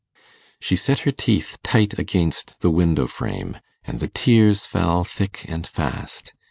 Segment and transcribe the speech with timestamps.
[0.59, 5.67] She set her teeth tight against the window frame, and the tears fell thick and
[5.67, 6.33] fast.